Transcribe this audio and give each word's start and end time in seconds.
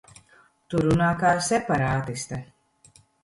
Tu 0.73 0.79
runā 0.85 1.09
kā 1.19 1.33
separātiste. 1.49 2.41